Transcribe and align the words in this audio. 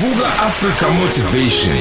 Vuka 0.00 0.28
Africa 0.42 0.88
Motivation. 0.90 1.76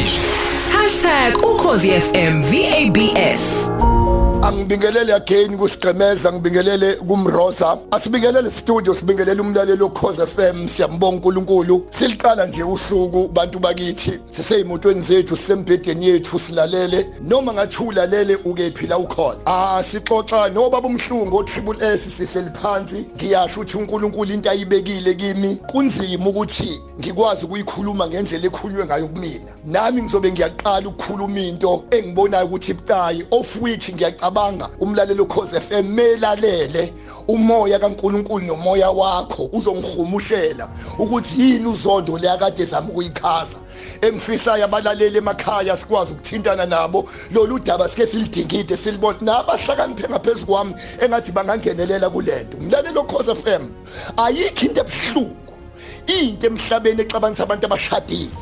#ukhozifm 1.43 2.41
VABS 2.41 3.69
angibingelele 4.43 5.13
again 5.13 5.57
kusigqemeza 5.57 6.33
ngibingelele 6.33 6.95
kumrosa. 6.95 7.77
Asibingelele 7.91 8.51
studio 8.51 8.93
sibingelele 8.93 9.41
umlalelo 9.41 9.85
okhoze 9.85 10.25
FM 10.25 10.67
siyambonga 10.67 11.15
uNkulunkulu. 11.15 11.85
Siliqala 11.89 12.45
nje 12.45 12.63
usuku 12.63 13.27
bantu 13.27 13.59
bakithi. 13.59 14.19
Siseyimotweni 14.29 15.01
zethu 15.01 15.35
sisembhedeni 15.35 16.07
yethu 16.07 16.39
silalele. 16.39 17.09
Noma 17.21 17.53
ngathi 17.53 17.83
ulalele 17.83 18.35
ukephi 18.35 18.87
la 18.87 18.97
ukhona? 18.97 19.39
Ah 19.45 19.83
sixoxa 19.83 20.49
nobaba 20.49 20.87
umhlungu 20.87 21.37
otriple 21.37 21.93
S 21.93 22.17
sihleli 22.17 22.51
phansi. 22.61 23.05
Ngiyasho 23.15 23.61
ukuthi 23.61 23.77
uNkulunkulu 23.77 24.33
into 24.33 24.49
ayibekile 24.49 25.13
kimi. 25.13 25.55
Kunzima 25.55 26.29
ukuthi 26.29 26.81
ngikwazi 26.99 27.45
ukuyikhuluma 27.45 28.07
ngendlela 28.07 28.45
ekhulunywe 28.45 28.85
ngayo 28.85 29.07
kumina. 29.07 29.51
Nami 29.65 30.01
ngizobe 30.01 30.31
ngiyaqala 30.31 30.89
ukukhuluma 30.89 31.39
into 31.39 31.83
engibonayo 31.91 32.45
ukuthi 32.45 32.71
ibucayi 32.71 33.25
of 33.31 33.61
which 33.61 33.89
ngiyacabanga 33.89 34.32
ngiyacabanga 34.33 34.69
umlalelo 34.79 35.25
cause 35.25 35.59
FM 35.59 35.95
melalele 35.95 36.93
umoya 37.27 37.79
kaNkuluNkulu 37.79 38.45
nomoya 38.45 38.89
wakho 38.89 39.49
uzongihumushela 39.53 40.69
ukuthi 40.99 41.41
yini 41.41 41.67
uzondo 41.67 42.17
leyakade 42.17 42.65
zama 42.65 42.89
ukuyichaza 42.89 43.57
engifihlayo 44.01 44.65
abalaleli 44.65 45.17
emakhaya 45.17 45.77
sikwazi 45.77 46.13
ukuthintana 46.13 46.65
nabo 46.65 47.09
lolu 47.31 47.59
daba 47.59 47.87
sike 47.87 48.07
silidingide 48.07 48.77
silibona 48.77 49.17
nabahlakaniphe 49.21 50.09
ngaphezulu 50.09 50.45
kwami 50.45 50.75
engathi 51.01 51.31
bangangenelela 51.31 52.09
kulento. 52.09 52.57
Umlalelo 52.57 53.03
cause 53.03 53.35
FM 53.35 53.69
ayikho 54.17 54.65
into 54.65 54.81
ebuhlungu 54.81 55.53
into 56.07 56.47
emhlabeni 56.47 57.01
exabanisa 57.01 57.43
abantu 57.43 57.65
abashadile. 57.65 58.37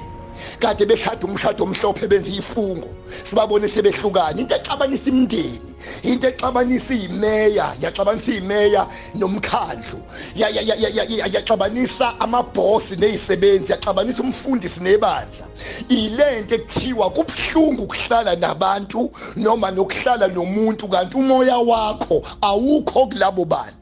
Kade 0.59 0.85
beshada 0.85 1.25
umshado 1.27 1.63
omhlophe 1.63 2.07
benza 2.07 2.31
ifungo 2.31 2.87
sibabone 3.23 3.67
sebehlukana 3.67 4.39
into 4.39 4.55
exabanisa 4.55 5.09
imndeni 5.09 5.70
into 6.03 6.27
exabanisa 6.27 6.93
imeya 6.93 7.75
yaxabanisa 7.81 8.31
imeya 8.31 8.87
nomkhandlu. 9.15 10.01
Yaxabanisa 10.35 12.19
amaboss 12.19 12.91
nezisebenzi 12.91 13.71
yaxabanisa 13.71 14.23
umfundisi 14.23 14.83
nebandla. 14.83 15.45
Ilento 15.89 16.55
ekuthiwa 16.55 17.09
kubhlungu 17.09 17.83
ukuhlala 17.83 18.35
nabantu 18.35 19.11
noma 19.35 19.71
nokuhlala 19.71 20.27
nomuntu 20.27 20.87
kanti 20.87 21.17
umoya 21.17 21.57
wakho 21.57 22.21
awukho 22.41 23.07
kulabo 23.07 23.45
bantu. 23.45 23.80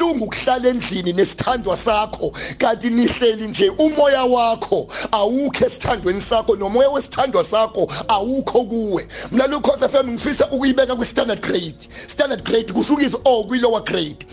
Kubhlungu 0.00 0.24
ukuhlala 0.24 0.68
endlini 0.68 1.12
nesithandwa 1.12 1.76
sakho 1.76 2.32
kanti 2.58 2.90
nihleli 2.90 3.48
nje 3.48 3.70
umoya 3.70 4.24
wakho. 4.24 4.86
Awukho 5.12 5.64
esithandweni 5.66 6.20
sakho 6.20 6.56
nomoya 6.56 6.90
wesithandwa 6.90 7.44
sakho 7.44 7.92
awukho 8.08 8.64
kuwe. 8.64 9.08
Mina 9.30 9.46
lokho 9.46 9.76
FM 9.88 10.10
ngifisa 10.10 10.50
ukuyibeka 10.50 10.96
kwi 10.96 11.06
standard 11.06 11.40
grade. 11.40 11.88
Standard 12.08 12.44
grade 12.44 12.72
kusukiza 12.72 13.18
oh 13.24 13.44
kwi 13.44 13.58
lower 13.58 13.84
grade. 13.84 14.26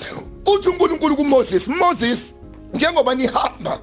Uthi 0.45 0.70
uNkulunkulu 0.70 1.16
kuMoses 1.16 1.68
Moses 1.68 2.34
njengoba 2.73 3.16
nihamba 3.16 3.80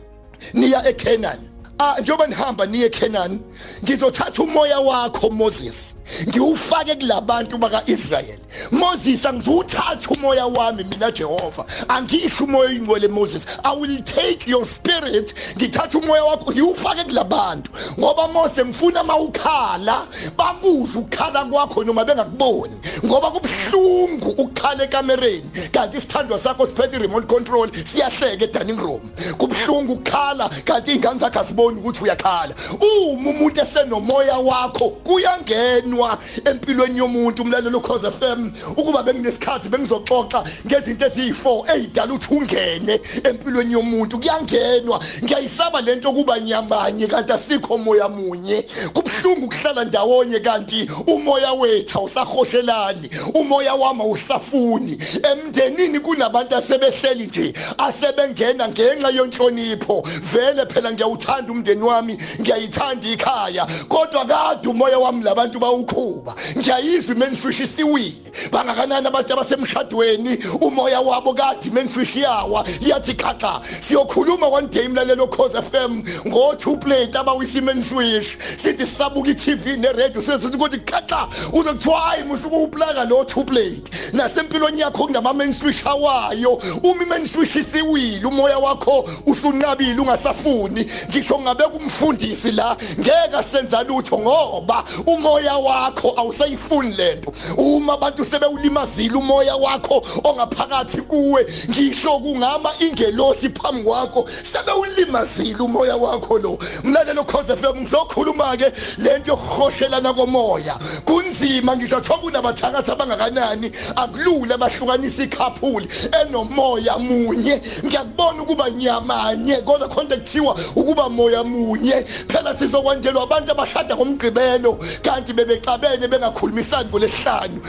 niya 0.54 0.88
eCanaan 0.88 1.38
ah 1.78 2.00
njengoba 2.00 2.26
nihamba 2.26 2.66
niye 2.66 2.86
eCanaan 2.86 3.38
ngizothatha 3.84 4.42
umoya 4.42 4.80
wakho 4.80 5.30
Moses 5.30 5.96
ngiwufake 6.28 6.94
kulabantu 6.94 7.58
bakaIsrael 7.58 8.38
Moses 8.70 9.26
angizuthatha 9.26 10.10
umoya 10.10 10.46
wami 10.46 10.84
mina 10.84 11.10
Jehova. 11.12 11.64
Angisho 11.88 12.44
umoya 12.44 12.70
ingcwele 12.70 13.08
Moses. 13.08 13.46
I 13.64 13.72
will 13.74 14.02
take 14.02 14.46
your 14.46 14.64
spirit. 14.64 15.34
Ngithatha 15.56 15.98
umoya 15.98 16.24
wakho 16.24 16.52
ngiwufake 16.52 17.04
kulabantu. 17.04 17.70
Ngoba 17.98 18.28
Mose 18.28 18.64
ngifuna 18.64 19.04
mawukhala 19.04 20.06
bakuzwe 20.36 21.02
ukukhala 21.02 21.44
kwakho 21.44 21.84
noma 21.84 22.04
bengakuboni. 22.04 22.74
Ngoba 23.04 23.30
kubhlungu 23.30 24.28
ukukhala 24.28 24.84
ekamereni. 24.84 25.50
Kanti 25.72 25.96
isithandwa 25.96 26.38
sakho 26.38 26.66
siphethe 26.66 26.98
remote 26.98 27.26
control 27.26 27.70
siyahleka 27.84 28.44
edining 28.44 28.78
room. 28.78 29.10
Kubhlungu 29.38 29.92
ukukhala 29.92 30.48
kanti 30.64 30.94
ingane 30.94 31.18
zakhe 31.18 31.38
asiboni 31.38 31.80
ukuthi 31.80 32.04
uyakhala. 32.04 32.54
Uma 32.80 33.30
umuntu 33.30 33.60
esenomoya 33.60 34.38
wakho 34.38 34.90
kuyangenwa 34.90 36.18
empilweni 36.44 36.98
yomuntu 36.98 37.42
umlalelo 37.42 37.80
cause 37.80 38.10
FM 38.10 38.43
ukuba 38.76 39.02
benginesikhathi 39.02 39.68
bengizoxoxa 39.68 40.44
ngezinto 40.66 41.06
eziyi4 41.06 41.76
ezidala 41.76 42.14
ukuthi 42.14 42.34
ungene 42.34 43.00
empilweni 43.24 43.72
yomuntu. 43.72 44.18
Kuyangenwa. 44.18 45.00
Ngiyayisaba 45.22 45.80
lento 45.80 46.12
kuba 46.12 46.40
nyamanye 46.40 47.06
kanti 47.06 47.32
asikho 47.32 47.78
moya 47.78 48.08
munye. 48.08 48.66
Kubhlungu 48.92 49.46
ukuhlala 49.46 49.84
ndawonye 49.84 50.40
kanti 50.40 50.88
umoya 51.06 51.52
wethu 51.52 51.98
awusahoshelani 51.98 53.10
umoya 53.34 53.74
wami 53.74 54.00
awusafuni. 54.02 54.98
Emndenini 55.22 56.00
kunabantu 56.00 56.56
asebehleli 56.56 57.26
nje 57.26 57.52
asebengena 57.78 58.68
ngenxa 58.68 59.10
yonhlonipho. 59.10 60.02
Vele 60.22 60.66
phela 60.66 60.92
ngiyawuthanda 60.92 61.52
umndeni 61.52 61.82
wami 61.82 62.18
ngiyayithanda 62.40 63.08
ikhaya. 63.08 63.66
Kodwa 63.88 64.24
kade 64.26 64.68
umoya 64.68 64.98
wami 64.98 65.24
labantu 65.24 65.58
bawukhuba. 65.58 66.34
Ngiyayizwa 66.58 67.14
imenswish 67.14 67.60
isiwile. 67.60 68.14
Bangakanani 68.50 69.06
abantu 69.06 69.32
abasemshadweni? 69.32 70.36
Umoya 70.60 71.00
wabo 71.00 71.34
kade 71.34 71.68
imenswish 71.68 72.16
yawa 72.16 72.64
yathi 72.80 73.14
khaxa 73.14 73.60
siyokhuluma 73.80 74.50
one 74.50 74.66
day 74.68 74.84
imlalelo 74.84 75.26
cause 75.30 75.54
FM 75.54 76.02
ngo 76.26 76.54
two 76.58 76.76
plate 76.76 77.14
abawisa 77.14 77.58
imenswish 77.58 78.36
sithi 78.56 78.86
sisabuka 78.86 79.30
iTV 79.30 79.76
neRadio 79.76 80.20
sithi 80.20 80.56
ukuthi 80.56 80.78
khaxa 80.78 81.28
uzokuthiwa 81.52 82.00
hayi 82.00 82.24
musuku 82.24 82.62
uplaka 82.64 83.04
lo 83.04 83.24
two 83.24 83.44
plate. 83.44 83.90
Nasempilweni 84.12 84.80
yakho 84.80 85.06
kunama 85.06 85.34
menswish 85.34 85.86
awayo 85.86 86.60
uma 86.82 87.02
imenswish 87.02 87.56
isiwile 87.56 88.24
umoya 88.26 88.58
wakho 88.58 89.08
usunqabile 89.26 90.00
ungasafuni. 90.00 90.86
Ngisho 91.08 91.38
ngabe 91.38 91.64
kumfundisi 91.64 92.52
la 92.52 92.76
ngeke 93.00 93.42
senza 93.42 93.82
lutho 93.82 94.18
ngoba 94.18 94.84
umoya 95.06 95.56
wakho 95.56 96.14
awusayifuni 96.16 96.96
lento. 96.96 97.32
Uma 97.56 97.92
abantu 97.92 98.23
sebewulimazile 98.24 99.14
umoya 99.14 99.56
wakho 99.56 100.02
ongaphakathi 100.24 101.00
kuwe. 101.02 101.46
Ngisho 101.70 102.18
kungama 102.18 102.70
ingelosi 102.80 103.48
phambi 103.48 103.82
kwakho. 103.82 104.28
Sebewulimazile 104.52 105.58
umoya 105.58 105.96
wakho 105.96 106.38
lo. 106.38 106.58
Mlalelo 106.84 107.24
cause 107.24 107.56
FM 107.56 107.80
ngizokhuluma 107.80 108.56
ke 108.56 108.72
lento 108.98 109.30
yokuhoshelana 109.32 110.14
komoya. 110.14 110.78
Kunzima 111.04 111.76
ngisho 111.76 112.00
thoba 112.00 112.18
kunabathakathi 112.18 112.90
abangakanani. 112.90 113.70
Akulula 113.96 114.58
bahlukanisa 114.58 115.22
ikhaphuli 115.22 115.88
enomoya 116.20 116.98
munye. 116.98 117.60
Ngiyakubona 117.84 118.42
ukuba 118.42 118.70
nyamanye 118.70 119.56
kodwa 119.56 119.88
khonto 119.88 120.16
kuthiwa 120.16 120.56
ukuba 120.76 121.08
moya 121.08 121.44
munye. 121.44 122.04
Phela 122.28 122.54
sizokwandelwa 122.54 123.22
abantu 123.22 123.52
abashada 123.52 123.96
ngomgqibelo 123.96 124.78
kanti 125.02 125.32
bebexabene 125.32 126.08
bengakhulumisani 126.08 126.88
ngolesihlanu 126.88 127.60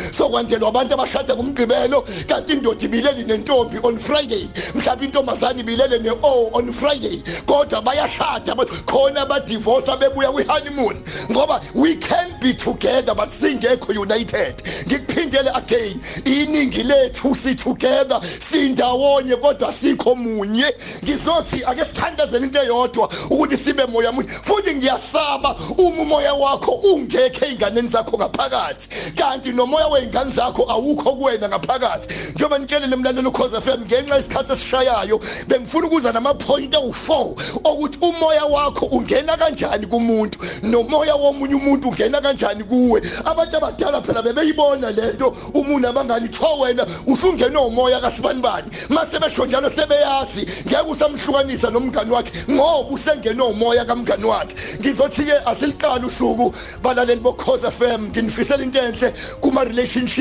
sokwandelwa 0.46 0.70
abantu 0.70 0.94
abashada 0.94 1.36
ngomgqibelo 1.36 2.02
kanti 2.28 2.54
indoda 2.54 2.86
ibileli 2.86 3.24
nentombi 3.24 3.80
on 3.84 3.98
friday. 3.98 4.48
Mhlawumbe 4.76 5.06
intombazane 5.06 5.62
ibilele 5.62 6.00
ne-o 6.00 6.50
on 6.54 6.72
friday. 6.72 7.22
Kodwa 7.46 7.82
bayashada 7.82 8.56
khona 8.86 9.22
abadivorce 9.22 9.88
bebuya 9.98 10.32
kwi-honeymoon. 10.32 11.04
Ngoba 11.30 11.62
we 11.74 11.96
can 11.96 12.38
be 12.40 12.54
together 12.54 13.16
but 13.16 13.30
singekho 13.30 13.94
united. 13.94 14.62
Ngikuphindele 14.88 15.52
again 15.56 16.00
iningi 16.26 16.84
lethu 16.84 17.36
si-together 17.36 18.22
sindawonye 18.40 19.36
kodwa 19.38 19.72
sikho 19.72 20.16
munye. 20.16 20.74
Ngizothi 21.04 21.64
ake 21.66 21.86
sithandazele 21.86 22.46
into 22.46 22.60
eyodwa 22.60 23.10
ukuthi 23.30 23.58
sibe 23.58 23.86
moya 23.86 24.12
munye. 24.12 24.30
Futhi 24.30 24.76
ngiyasaba 24.76 25.56
uma 25.78 26.02
umoya 26.02 26.34
wakho 26.34 26.72
ungekho 26.72 27.46
ey'nganeni 27.46 27.88
zakho 27.88 28.18
ngaphakathi. 28.18 28.88
Kanti 29.16 29.52
nomoya 29.52 29.88
wey'ngane 29.88 30.32
zakho 30.36 30.66
awukho 30.72 31.16
kuwena 31.16 31.50
ngaphakathi. 31.50 32.08
Njengoba 32.34 32.60
nitshelele 32.60 32.94
emlalelo 32.94 33.32
cause 33.32 33.62
FM 33.62 33.82
ngenxa 33.86 34.16
yesikhathi 34.16 34.52
esishayayo 34.52 35.20
bengifuna 35.48 35.88
ukuza 35.88 36.12
namaphoyinti 36.12 36.78
awu-4 36.78 37.36
okuthi 37.64 37.98
umoya 38.02 38.46
wakho 38.46 38.86
ungena 38.86 39.38
kanjani 39.38 39.86
kumuntu 39.88 40.38
nomoya 40.64 41.16
womunye 41.16 41.56
umuntu 41.56 41.90
ungena 41.90 42.22
kanjani 42.22 42.64
kuwe. 42.64 43.02
Abantu 43.26 43.58
abadala 43.58 44.02
phela 44.02 44.22
bebeyibona 44.22 44.92
lento 44.92 45.36
uma 45.54 45.74
unabangani 45.74 46.28
kuthiwa 46.28 46.54
wena 46.60 46.86
usungene 47.08 47.58
umoya 47.58 48.00
kasibanibani 48.00 48.72
mase 48.90 49.20
besho 49.20 49.46
njalo 49.46 49.70
sebeyazi 49.70 50.48
ngeke 50.68 50.90
usamhlukanisa 50.90 51.70
nomngani 51.70 52.12
wakhe 52.12 52.32
ngoba 52.52 52.90
usengene 52.90 53.42
unomoya 53.42 53.86
kamngani 53.86 54.26
wakhe. 54.26 54.56
Ngizothi 54.80 55.24
ke 55.24 55.34
asiliqala 55.46 56.08
usuku 56.08 56.54
balaleli 56.82 57.22
bokhoza 57.22 57.72
FM 57.72 58.10
nginifisela 58.10 58.64
into 58.64 58.80
enhle 58.80 59.14
kuma 59.42 59.64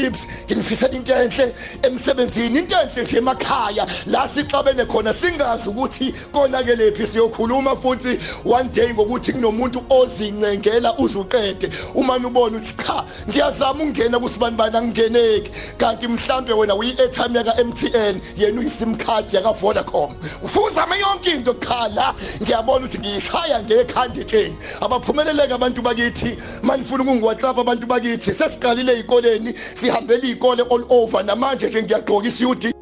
relationships 0.05 0.27
nginifisela 0.47 0.95
into 0.95 1.12
enhle 1.12 1.55
emsebenzini 1.83 2.59
into 2.59 2.77
enhle 2.77 3.03
nje 3.03 3.19
emakhaya. 3.19 3.87
La 4.06 4.27
sixabene 4.29 4.87
khona 4.87 5.12
singazi 5.12 5.69
ukuthi 5.69 6.12
konakelephi 6.33 7.06
siyokhuluma 7.06 7.77
futhi 7.77 8.19
one 8.45 8.69
day 8.69 8.93
ngokuthi 8.93 9.33
kunomuntu 9.33 9.85
ozincengela 9.91 10.97
uzuqede. 10.99 11.71
Uma 11.95 12.17
ubona 12.17 12.59
ukuthi 12.59 12.77
cha 12.85 13.05
ngiyazama 13.29 13.83
ungena 13.83 14.19
kusibani 14.19 14.56
bani 14.56 14.77
angingeneki. 14.77 15.51
Kanti 15.79 16.09
mhlambe 16.09 16.53
wena 16.53 16.75
uyi 16.75 16.95
airtime 16.99 17.39
yaka 17.39 17.65
MTN 17.65 18.21
yena 18.37 18.61
uyisim 18.61 18.97
card 18.97 19.33
yaka 19.33 19.53
Vodacom. 19.53 20.15
Ufuzama 20.43 20.97
yonke 20.97 21.37
into 21.37 21.55
cha 21.55 21.89
la. 21.89 22.15
Ngiyabona 22.43 22.87
ukuthi 22.87 22.99
ngiyishaya 22.99 23.62
ngekhandi 23.62 24.25
tsheni 24.25 24.56
abaphumeleleke 24.81 25.55
abantu 25.55 25.83
bakithi 25.83 26.37
manifuna 26.62 27.03
ukungi 27.03 27.25
WhatsApp 27.25 27.59
abantu 27.59 27.87
bakithi? 27.87 28.35
Sesiqalile 28.35 28.93
ezikoleni 28.93 29.55
sihambele 29.94 30.23
izikole 30.29 30.62
all 30.62 30.85
over 30.88 31.25
namanje 31.25 31.69
nje 31.69 31.82
ngiyagqoka 31.82 32.26
isiyudi 32.29 32.74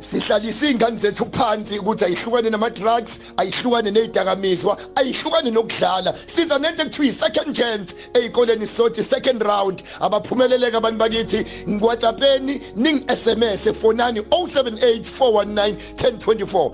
sihlalisa 0.00 0.70
ingane 0.70 0.96
zethu 0.96 1.26
phansi 1.32 1.78
ukuthi 1.78 2.04
ayihlukane 2.04 2.50
nama 2.50 2.70
drugs 2.70 3.18
ayihlukane 3.36 3.90
nezidakamizwa 3.90 4.78
ayihlukane 4.96 5.50
nokudlala. 5.50 6.14
Siza 6.26 6.58
nento 6.58 6.82
ekuthiwa 6.82 7.12
second 7.12 7.56
chance 7.56 7.94
ezikoleni 8.14 8.66
sothi 8.66 9.02
second 9.02 9.42
round. 9.42 9.82
Abaphumeleleka 10.00 10.78
abantu 10.78 10.98
bakithi 10.98 11.44
ngwatsapheni 11.68 12.60
ning 12.76 13.04
SMS 13.08 13.68
fonani 13.72 14.20
0784191024 14.20 16.70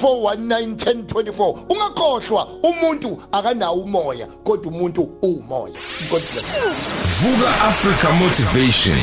0784191024 0.00 1.58
ungakhohlwa 1.68 2.48
umuntu 2.62 3.22
akanawo 3.32 3.80
umoya 3.82 4.26
kodwa 4.26 4.72
umuntu 4.72 5.02
umoya 5.22 5.74
God 6.10 6.22
bless 6.32 6.44
Vuka 7.20 7.48
Africa 7.48 8.08
Motivation. 8.20 8.98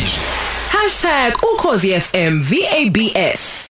#ukhozi 1.53 1.91
FM 2.01 2.41
VABS 2.41 3.63